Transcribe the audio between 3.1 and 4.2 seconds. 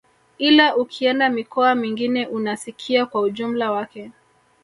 ujumla wake